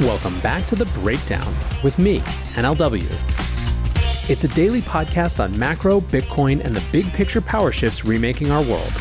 [0.00, 2.20] Welcome back to The Breakdown with me,
[2.54, 3.04] NLW.
[4.30, 8.62] It's a daily podcast on macro, Bitcoin, and the big picture power shifts remaking our
[8.62, 8.92] world.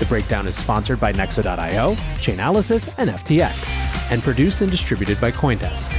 [0.00, 3.74] The Breakdown is sponsored by Nexo.io, Chainalysis, and FTX,
[4.12, 5.90] and produced and distributed by Coindesk.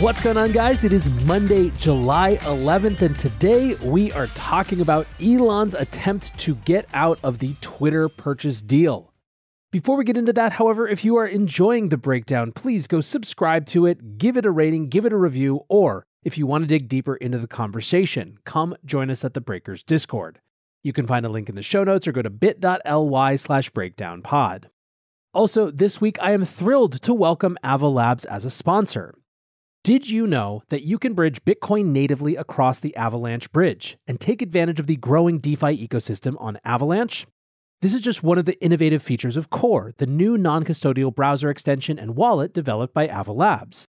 [0.00, 0.82] What's going on, guys?
[0.82, 6.88] It is Monday, July 11th, and today we are talking about Elon's attempt to get
[6.92, 9.07] out of the Twitter purchase deal.
[9.70, 13.66] Before we get into that, however, if you are enjoying the breakdown, please go subscribe
[13.66, 16.66] to it, give it a rating, give it a review, or if you want to
[16.68, 20.40] dig deeper into the conversation, come join us at the Breakers Discord.
[20.82, 24.70] You can find a link in the show notes or go to bit.ly slash breakdownpod.
[25.34, 29.14] Also, this week I am thrilled to welcome Ava Labs as a sponsor.
[29.84, 34.40] Did you know that you can bridge Bitcoin natively across the Avalanche bridge and take
[34.40, 37.26] advantage of the growing DeFi ecosystem on Avalanche?
[37.80, 41.48] This is just one of the innovative features of Core, the new non custodial browser
[41.48, 43.86] extension and wallet developed by Ava Labs.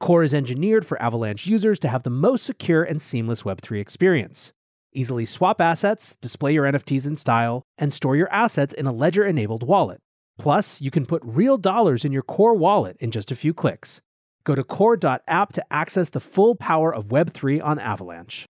[0.00, 4.52] Core is engineered for Avalanche users to have the most secure and seamless Web3 experience.
[4.92, 9.24] Easily swap assets, display your NFTs in style, and store your assets in a ledger
[9.24, 10.00] enabled wallet.
[10.36, 14.00] Plus, you can put real dollars in your Core wallet in just a few clicks.
[14.42, 18.46] Go to core.app to access the full power of Web3 on Avalanche.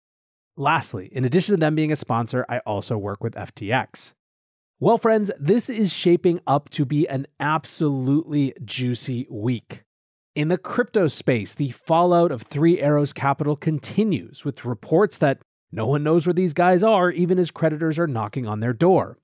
[0.57, 4.15] Lastly, in addition to them being a sponsor, I also work with FTX.
[4.83, 9.85] Well, friends, this is shaping up to be an absolutely juicy week.
[10.35, 15.39] In the crypto space, the fallout of Three Arrows Capital continues with reports that
[15.71, 19.19] no one knows where these guys are, even as creditors are knocking on their door.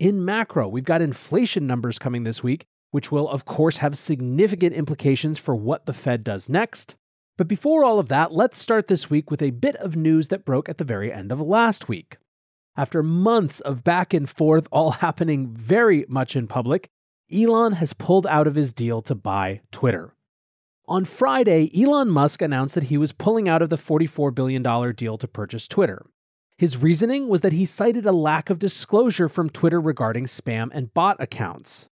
[0.00, 4.74] In macro, we've got inflation numbers coming this week, which will, of course, have significant
[4.74, 6.96] implications for what the Fed does next.
[7.38, 10.44] But before all of that, let's start this week with a bit of news that
[10.44, 12.16] broke at the very end of last week.
[12.76, 16.88] After months of back and forth, all happening very much in public,
[17.32, 20.14] Elon has pulled out of his deal to buy Twitter.
[20.88, 24.62] On Friday, Elon Musk announced that he was pulling out of the $44 billion
[24.94, 26.06] deal to purchase Twitter.
[26.58, 30.94] His reasoning was that he cited a lack of disclosure from Twitter regarding spam and
[30.94, 31.88] bot accounts.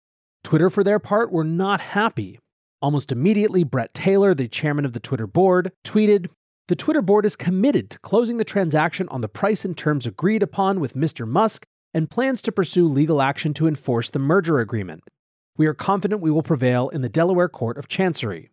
[0.42, 2.40] Twitter, for their part, were not happy.
[2.82, 6.28] Almost immediately, Bret Taylor, the chairman of the Twitter board, tweeted
[6.70, 10.40] the Twitter board is committed to closing the transaction on the price and terms agreed
[10.40, 11.26] upon with Mr.
[11.26, 15.02] Musk and plans to pursue legal action to enforce the merger agreement.
[15.56, 18.50] We are confident we will prevail in the Delaware Court of Chancery.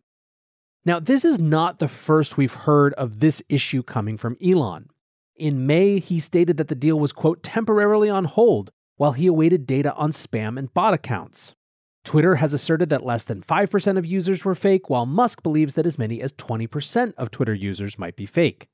[0.83, 4.89] Now, this is not the first we've heard of this issue coming from Elon.
[5.35, 9.67] In May, he stated that the deal was, quote, temporarily on hold while he awaited
[9.67, 11.53] data on spam and bot accounts.
[12.07, 15.85] Twitter has asserted that less than 5% of users were fake, while Musk believes that
[15.85, 18.69] as many as 20% of Twitter users might be fake.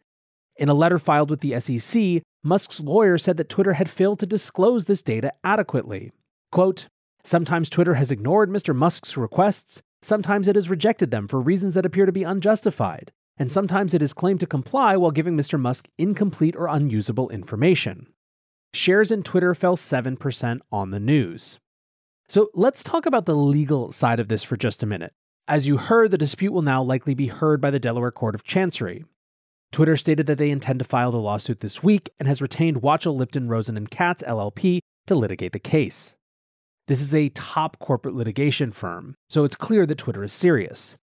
[0.56, 4.28] In a letter filed with the SEC, Musk's lawyer said that Twitter had failed to
[4.28, 6.12] disclose this data adequately.
[6.52, 6.86] Quote,
[7.24, 8.76] Sometimes Twitter has ignored Mr.
[8.76, 13.50] Musk's requests, sometimes it has rejected them for reasons that appear to be unjustified, and
[13.50, 15.60] sometimes it has claimed to comply while giving Mr.
[15.60, 18.06] Musk incomplete or unusable information.
[18.76, 21.58] Shares in Twitter fell 7% on the news.
[22.30, 25.14] So let's talk about the legal side of this for just a minute.
[25.48, 28.44] As you heard, the dispute will now likely be heard by the Delaware Court of
[28.44, 29.04] Chancery.
[29.72, 33.16] Twitter stated that they intend to file the lawsuit this week and has retained Wachtell
[33.16, 36.16] Lipton Rosen and Katz LLP to litigate the case.
[36.88, 40.96] This is a top corporate litigation firm, so it's clear that Twitter is serious.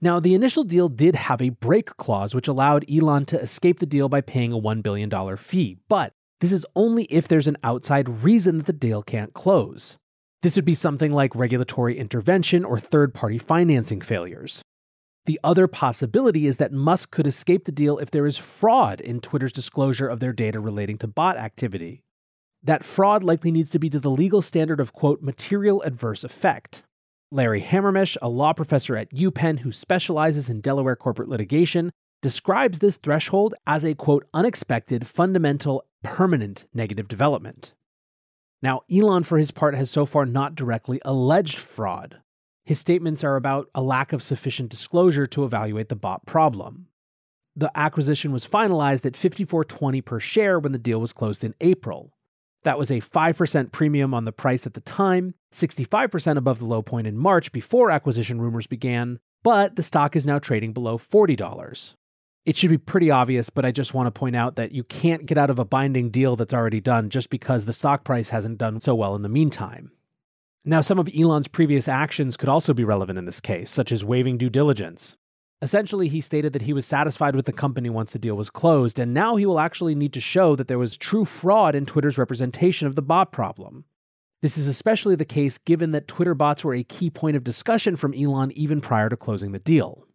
[0.00, 3.86] Now, the initial deal did have a break clause which allowed Elon to escape the
[3.86, 8.22] deal by paying a $1 billion fee, but this is only if there's an outside
[8.22, 9.96] reason that the deal can't close.
[10.44, 14.60] This would be something like regulatory intervention or third party financing failures.
[15.24, 19.20] The other possibility is that Musk could escape the deal if there is fraud in
[19.20, 22.02] Twitter's disclosure of their data relating to bot activity.
[22.62, 26.82] that fraud likely needs to be to the legal standard of, quote, material adverse effect.
[27.30, 31.90] Larry Hamermesh, a law professor at UPenn who specializes in Delaware corporate litigation,
[32.22, 37.72] describes this threshold as a, quote, unexpected, fundamental, permanent negative development.
[38.64, 42.22] Now, Elon, for his part, has so far not directly alleged fraud.
[42.64, 46.86] His statements are about a lack of sufficient disclosure to evaluate the bot problem.
[47.54, 52.16] The acquisition was finalized at 54.20 per share when the deal was closed in April.
[52.62, 56.80] That was a 5% premium on the price at the time, 65% above the low
[56.80, 61.94] point in March before acquisition rumors began, but the stock is now trading below $40.
[62.44, 65.24] It should be pretty obvious, but I just want to point out that you can't
[65.24, 68.58] get out of a binding deal that's already done just because the stock price hasn't
[68.58, 69.92] done so well in the meantime.
[70.62, 74.04] Now, some of Elon's previous actions could also be relevant in this case, such as
[74.04, 75.16] waiving due diligence.
[75.62, 78.98] Essentially, he stated that he was satisfied with the company once the deal was closed,
[78.98, 82.18] and now he will actually need to show that there was true fraud in Twitter's
[82.18, 83.84] representation of the bot problem.
[84.42, 87.96] This is especially the case given that Twitter bots were a key point of discussion
[87.96, 90.06] from Elon even prior to closing the deal.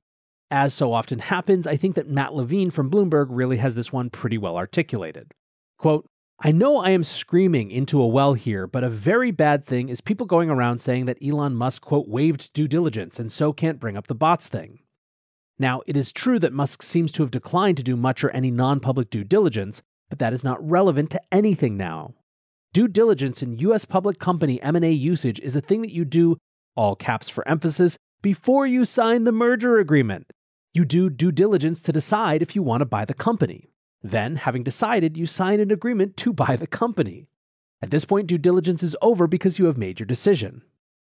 [0.51, 4.09] As so often happens, I think that Matt Levine from Bloomberg really has this one
[4.09, 5.33] pretty well articulated.
[5.77, 6.07] Quote,
[6.41, 10.01] I know I am screaming into a well here, but a very bad thing is
[10.01, 13.97] people going around saying that Elon Musk, quote, waived due diligence and so can't bring
[13.97, 14.79] up the bots thing.
[15.59, 18.49] Now, it is true that Musk seems to have declined to do much or any
[18.49, 22.15] non public due diligence, but that is not relevant to anything now.
[22.73, 26.37] Due diligence in US public company M&A usage is a thing that you do,
[26.75, 30.31] all caps for emphasis, before you sign the merger agreement.
[30.71, 33.71] You do due diligence to decide if you want to buy the company.
[34.03, 37.27] Then, having decided, you sign an agreement to buy the company.
[37.81, 40.61] At this point, due diligence is over because you have made your decision.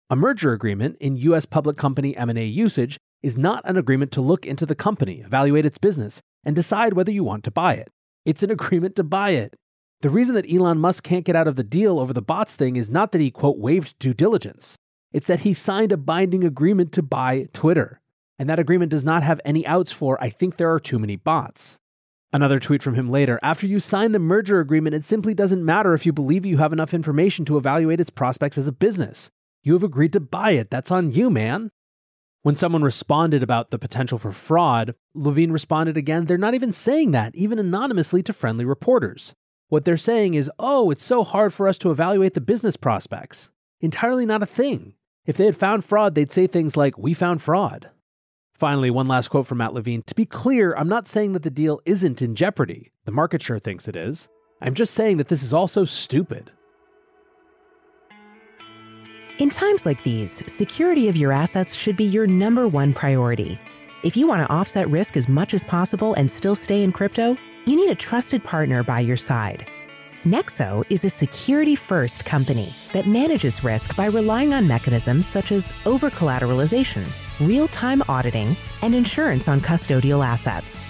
[0.08, 4.46] A merger agreement in US public company M&A usage is not an agreement to look
[4.46, 7.88] into the company, evaluate its business, and decide whether you want to buy it.
[8.24, 9.56] It's an agreement to buy it.
[10.00, 12.76] The reason that Elon Musk can't get out of the deal over the bots thing
[12.76, 14.76] is not that he, quote, waived due diligence.
[15.12, 17.99] It's that he signed a binding agreement to buy Twitter
[18.40, 21.14] and that agreement does not have any outs for, I think there are too many
[21.14, 21.76] bots.
[22.32, 25.92] Another tweet from him later After you sign the merger agreement, it simply doesn't matter
[25.92, 29.30] if you believe you have enough information to evaluate its prospects as a business.
[29.62, 30.70] You have agreed to buy it.
[30.70, 31.68] That's on you, man.
[32.40, 37.10] When someone responded about the potential for fraud, Levine responded again, they're not even saying
[37.10, 39.34] that, even anonymously to friendly reporters.
[39.68, 43.50] What they're saying is, oh, it's so hard for us to evaluate the business prospects.
[43.82, 44.94] Entirely not a thing.
[45.26, 47.90] If they had found fraud, they'd say things like, we found fraud.
[48.60, 50.02] Finally, one last quote from Matt Levine.
[50.02, 52.92] To be clear, I'm not saying that the deal isn't in jeopardy.
[53.06, 54.28] The market sure thinks it is.
[54.60, 56.50] I'm just saying that this is also stupid.
[59.38, 63.58] In times like these, security of your assets should be your number one priority.
[64.04, 67.38] If you want to offset risk as much as possible and still stay in crypto,
[67.64, 69.66] you need a trusted partner by your side.
[70.24, 75.72] Nexo is a security first company that manages risk by relying on mechanisms such as
[75.86, 77.10] over collateralization
[77.40, 80.86] real time auditing, and insurance on custodial assets.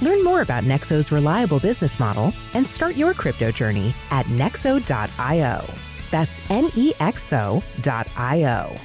[0.00, 5.64] Learn more about Nexo's reliable business model and start your crypto journey at nexo.io.
[6.10, 8.76] That's N E X O.io.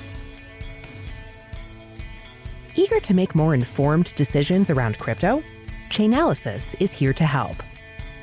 [2.76, 5.44] Eager to make more informed decisions around crypto?
[5.90, 7.62] Chainalysis is here to help.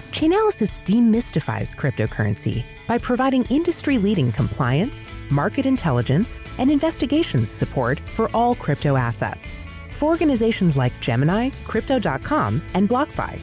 [0.09, 8.55] Chainalysis demystifies cryptocurrency by providing industry leading compliance, market intelligence, and investigations support for all
[8.55, 9.67] crypto assets.
[9.91, 13.39] For organizations like Gemini, Crypto.com, and BlockFi,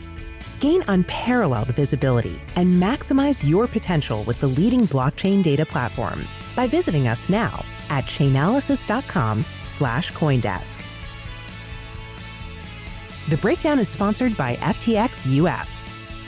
[0.59, 7.07] gain unparalleled visibility and maximize your potential with the leading blockchain data platform by visiting
[7.07, 10.81] us now at chainalysis.com slash coindesk.
[13.29, 15.94] The breakdown is sponsored by FTX US.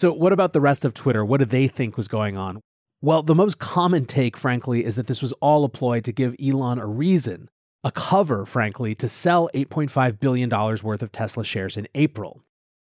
[0.00, 1.26] So, what about the rest of Twitter?
[1.26, 2.62] What do they think was going on?
[3.02, 6.34] Well, the most common take, frankly, is that this was all a ploy to give
[6.42, 7.50] Elon a reason,
[7.84, 12.40] a cover, frankly, to sell $8.5 billion worth of Tesla shares in April.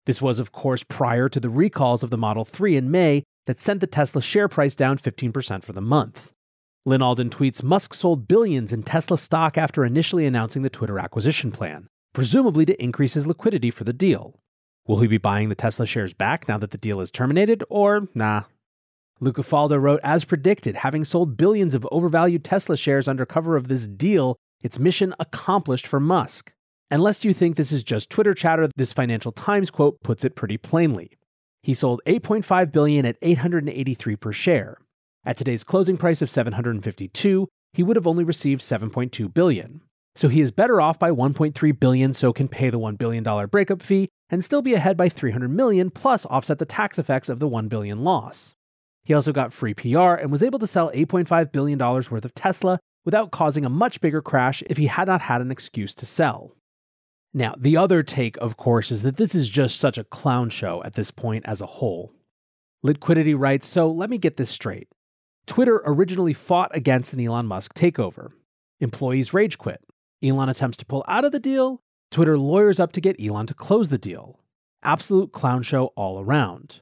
[0.06, 3.60] This was, of course, prior to the recalls of the Model 3 in May that
[3.60, 6.32] sent the Tesla share price down 15% for the month.
[6.84, 11.52] Lyn Alden tweets Musk sold billions in Tesla stock after initially announcing the Twitter acquisition
[11.52, 14.40] plan, presumably to increase his liquidity for the deal.
[14.86, 18.08] Will he be buying the Tesla shares back now that the deal is terminated, or
[18.14, 18.44] nah?
[19.18, 23.68] Luca Faldo wrote, as predicted, having sold billions of overvalued Tesla shares under cover of
[23.68, 26.52] this deal, its mission accomplished for Musk.
[26.90, 30.56] Unless you think this is just Twitter chatter, this Financial Times quote puts it pretty
[30.56, 31.10] plainly.
[31.62, 34.78] He sold 8.5 billion at 883 per share.
[35.24, 39.80] At today's closing price of 752, he would have only received 7.2 billion.
[40.14, 43.48] So he is better off by 1.3 billion so can pay the 1 billion dollar
[43.48, 47.38] breakup fee and still be ahead by 300 million plus offset the tax effects of
[47.38, 48.54] the 1 billion loss.
[49.04, 52.35] He also got free PR and was able to sell 8.5 billion dollars worth of
[52.35, 56.06] Tesla without causing a much bigger crash if he had not had an excuse to
[56.06, 56.56] sell.
[57.33, 60.83] Now, the other take, of course, is that this is just such a clown show
[60.85, 62.12] at this point as a whole.
[62.83, 64.88] Liquidity writes So let me get this straight.
[65.47, 68.30] Twitter originally fought against an Elon Musk takeover.
[68.80, 69.80] Employees rage quit.
[70.23, 71.83] Elon attempts to pull out of the deal.
[72.10, 74.40] Twitter lawyers up to get Elon to close the deal.
[74.82, 76.80] Absolute clown show all around.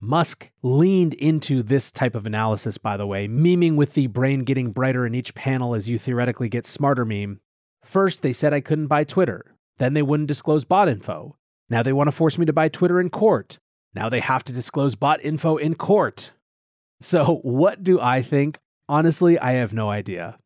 [0.00, 4.70] Musk leaned into this type of analysis, by the way, memeing with the brain getting
[4.70, 7.40] brighter in each panel as you theoretically get smarter meme.
[7.82, 9.56] First, they said I couldn't buy Twitter.
[9.78, 11.36] Then they wouldn't disclose bot info.
[11.68, 13.58] Now they want to force me to buy Twitter in court.
[13.94, 16.32] Now they have to disclose bot info in court.
[17.00, 18.58] So, what do I think?
[18.88, 20.38] Honestly, I have no idea.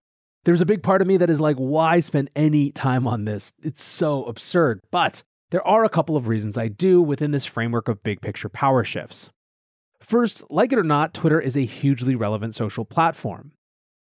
[0.45, 3.53] There's a big part of me that is like, why spend any time on this?
[3.63, 4.81] It's so absurd.
[4.91, 8.49] But there are a couple of reasons I do within this framework of big picture
[8.49, 9.31] power shifts.
[10.01, 13.53] First, like it or not, Twitter is a hugely relevant social platform.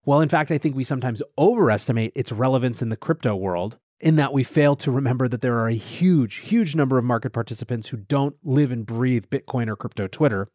[0.06, 4.14] Well, in fact, I think we sometimes overestimate its relevance in the crypto world, in
[4.14, 7.88] that we fail to remember that there are a huge, huge number of market participants
[7.88, 10.46] who don't live and breathe Bitcoin or crypto Twitter.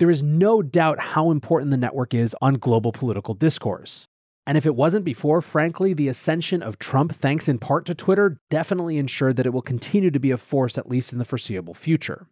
[0.00, 4.08] There is no doubt how important the network is on global political discourse.
[4.50, 8.36] And if it wasn't before, frankly, the ascension of Trump, thanks in part to Twitter,
[8.50, 11.72] definitely ensured that it will continue to be a force at least in the foreseeable
[11.72, 12.26] future.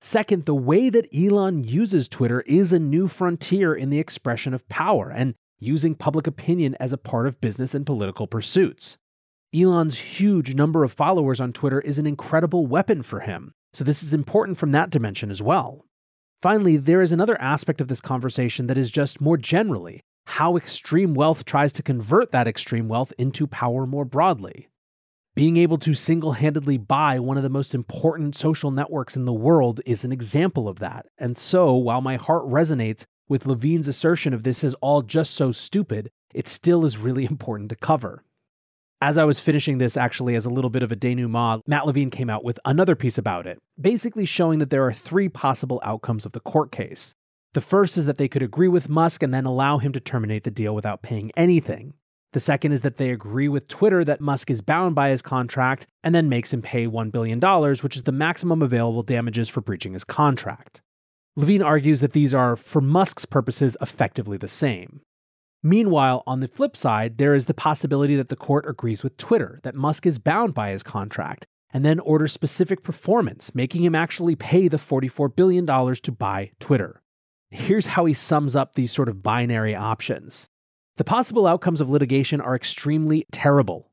[0.00, 4.68] Second, the way that Elon uses Twitter is a new frontier in the expression of
[4.68, 8.96] power and using public opinion as a part of business and political pursuits.
[9.52, 14.04] Elon's huge number of followers on Twitter is an incredible weapon for him, so this
[14.04, 15.84] is important from that dimension as well.
[16.40, 21.14] Finally, there is another aspect of this conversation that is just more generally how extreme
[21.14, 24.68] wealth tries to convert that extreme wealth into power more broadly.
[25.34, 29.32] Being able to single handedly buy one of the most important social networks in the
[29.32, 31.06] world is an example of that.
[31.18, 35.52] And so, while my heart resonates with Levine's assertion of this is all just so
[35.52, 38.24] stupid, it still is really important to cover.
[39.00, 42.10] As I was finishing this, actually, as a little bit of a denouement, Matt Levine
[42.10, 46.24] came out with another piece about it, basically showing that there are three possible outcomes
[46.24, 47.14] of the court case.
[47.56, 50.44] The first is that they could agree with Musk and then allow him to terminate
[50.44, 51.94] the deal without paying anything.
[52.34, 55.86] The second is that they agree with Twitter that Musk is bound by his contract
[56.04, 59.94] and then makes him pay $1 billion, which is the maximum available damages for breaching
[59.94, 60.82] his contract.
[61.34, 65.00] Levine argues that these are, for Musk's purposes, effectively the same.
[65.62, 69.60] Meanwhile, on the flip side, there is the possibility that the court agrees with Twitter
[69.62, 74.36] that Musk is bound by his contract and then orders specific performance, making him actually
[74.36, 77.00] pay the $44 billion to buy Twitter.
[77.50, 80.48] Here's how he sums up these sort of binary options.
[80.96, 83.90] The possible outcomes of litigation are extremely terrible.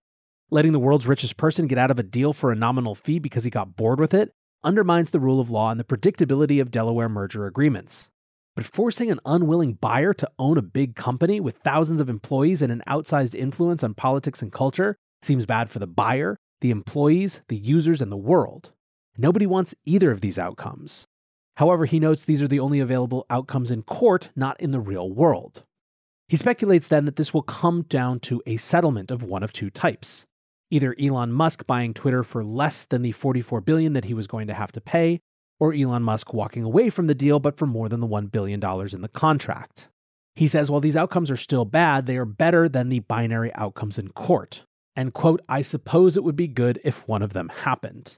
[0.49, 3.43] Letting the world's richest person get out of a deal for a nominal fee because
[3.43, 4.31] he got bored with it
[4.63, 8.09] undermines the rule of law and the predictability of Delaware merger agreements.
[8.55, 12.71] But forcing an unwilling buyer to own a big company with thousands of employees and
[12.71, 17.57] an outsized influence on politics and culture seems bad for the buyer, the employees, the
[17.57, 18.71] users, and the world.
[19.17, 21.05] Nobody wants either of these outcomes.
[21.57, 25.09] However, he notes these are the only available outcomes in court, not in the real
[25.09, 25.63] world.
[26.27, 29.69] He speculates then that this will come down to a settlement of one of two
[29.69, 30.25] types.
[30.71, 34.47] Either Elon Musk buying Twitter for less than the 44 billion that he was going
[34.47, 35.19] to have to pay,
[35.59, 38.59] or Elon Musk walking away from the deal but for more than the $1 billion
[38.91, 39.89] in the contract.
[40.35, 43.99] He says while these outcomes are still bad, they are better than the binary outcomes
[43.99, 44.65] in court.
[44.95, 48.17] And quote, I suppose it would be good if one of them happened.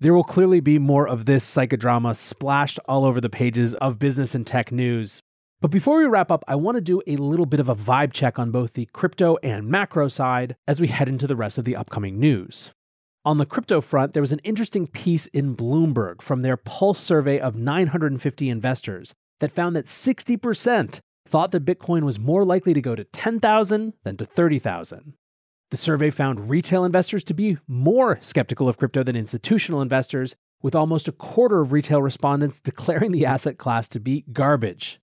[0.00, 4.34] There will clearly be more of this psychodrama splashed all over the pages of business
[4.34, 5.22] and tech news.
[5.60, 8.12] But before we wrap up, I want to do a little bit of a vibe
[8.12, 11.64] check on both the crypto and macro side as we head into the rest of
[11.64, 12.72] the upcoming news.
[13.24, 17.38] On the crypto front, there was an interesting piece in Bloomberg from their Pulse survey
[17.38, 22.94] of 950 investors that found that 60% thought that Bitcoin was more likely to go
[22.94, 25.14] to 10,000 than to 30,000.
[25.74, 30.72] The survey found retail investors to be more skeptical of crypto than institutional investors, with
[30.72, 35.00] almost a quarter of retail respondents declaring the asset class to be garbage.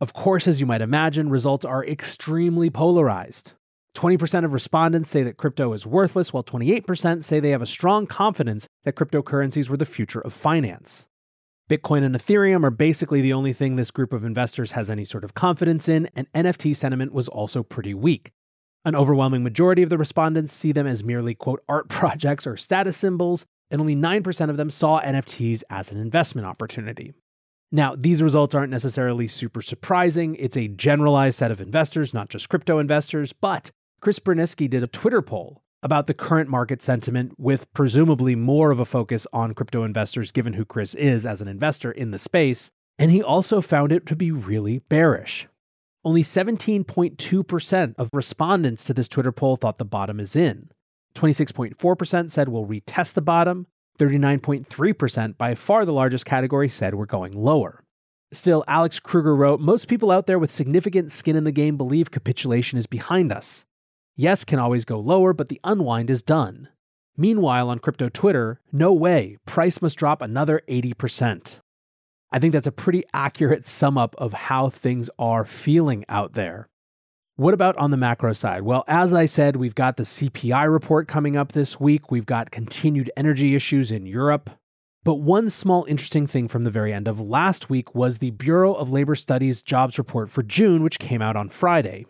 [0.00, 3.54] Of course, as you might imagine, results are extremely polarized.
[3.96, 8.06] 20% of respondents say that crypto is worthless, while 28% say they have a strong
[8.06, 11.08] confidence that cryptocurrencies were the future of finance.
[11.68, 15.24] Bitcoin and Ethereum are basically the only thing this group of investors has any sort
[15.24, 18.30] of confidence in, and NFT sentiment was also pretty weak.
[18.84, 22.96] An overwhelming majority of the respondents see them as merely, quote, art projects or status
[22.96, 27.14] symbols, and only 9% of them saw NFTs as an investment opportunity.
[27.70, 30.34] Now, these results aren't necessarily super surprising.
[30.34, 33.70] It's a generalized set of investors, not just crypto investors, but
[34.00, 38.78] Chris Burniske did a Twitter poll about the current market sentiment with presumably more of
[38.78, 42.70] a focus on crypto investors given who Chris is as an investor in the space,
[42.98, 45.48] and he also found it to be really bearish.
[46.04, 50.70] Only 17.2% of respondents to this Twitter poll thought the bottom is in.
[51.14, 53.66] 26.4% said we'll retest the bottom.
[53.98, 57.84] 39.3%, by far the largest category, said we're going lower.
[58.32, 62.10] Still, Alex Kruger wrote Most people out there with significant skin in the game believe
[62.10, 63.64] capitulation is behind us.
[64.16, 66.68] Yes can always go lower, but the unwind is done.
[67.16, 71.60] Meanwhile, on crypto Twitter, no way, price must drop another 80%.
[72.32, 76.68] I think that's a pretty accurate sum up of how things are feeling out there.
[77.36, 78.62] What about on the macro side?
[78.62, 82.10] Well, as I said, we've got the CPI report coming up this week.
[82.10, 84.48] We've got continued energy issues in Europe.
[85.04, 88.72] But one small interesting thing from the very end of last week was the Bureau
[88.72, 92.06] of Labor Studies jobs report for June, which came out on Friday.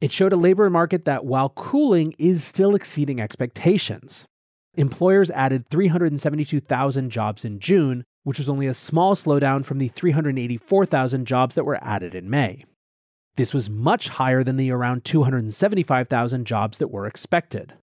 [0.00, 4.26] It showed a labor market that, while cooling, is still exceeding expectations.
[4.74, 11.26] Employers added 372,000 jobs in June, which was only a small slowdown from the 384,000
[11.26, 12.64] jobs that were added in May.
[13.36, 17.74] This was much higher than the around 275,000 jobs that were expected.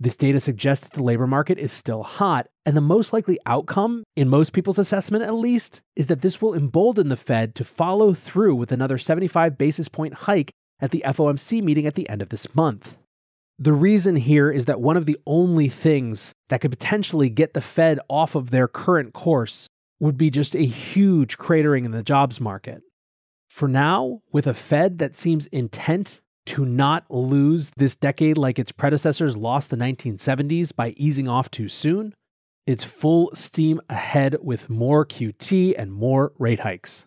[0.00, 4.02] This data suggests that the labor market is still hot, and the most likely outcome,
[4.16, 8.14] in most people's assessment at least, is that this will embolden the Fed to follow
[8.14, 12.30] through with another 75 basis point hike at the FOMC meeting at the end of
[12.30, 12.96] this month.
[13.60, 17.60] The reason here is that one of the only things that could potentially get the
[17.60, 19.68] Fed off of their current course
[20.00, 22.82] would be just a huge cratering in the jobs market.
[23.48, 28.72] For now, with a Fed that seems intent to not lose this decade like its
[28.72, 32.14] predecessors lost the 1970s by easing off too soon,
[32.66, 37.06] it's full steam ahead with more QT and more rate hikes.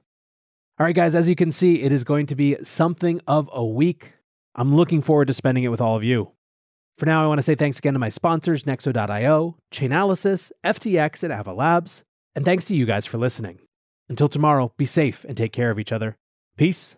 [0.80, 3.66] All right, guys, as you can see, it is going to be something of a
[3.66, 4.14] week.
[4.56, 6.32] I'm looking forward to spending it with all of you.
[6.98, 11.34] For now, I want to say thanks again to my sponsors, Nexo.io, Chainalysis, FTX, and
[11.34, 12.04] Ava Labs.
[12.38, 13.62] And thanks to you guys for listening.
[14.10, 16.18] Until tomorrow, be safe and take care of each other.
[16.56, 16.96] Peace.